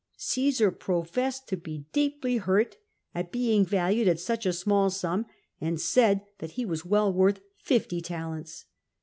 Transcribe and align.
Caesar 0.17 0.71
professed 0.71 1.47
to 1.47 1.55
be 1.55 1.85
deeply 1.93 2.37
hurt 2.37 2.75
at 3.13 3.31
being 3.31 3.63
valued 3.63 4.07
at 4.07 4.19
such 4.19 4.47
a 4.47 4.51
small 4.51 4.89
sum, 4.89 5.27
and 5.59 5.79
said 5.79 6.21
that 6.39 6.53
he 6.53 6.65
was 6.65 6.83
well 6.83 7.13
worth 7.13 7.39
fifty 7.59 8.01
talents. 8.01 8.65